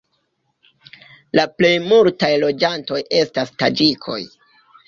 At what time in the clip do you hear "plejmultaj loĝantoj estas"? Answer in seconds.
1.59-3.55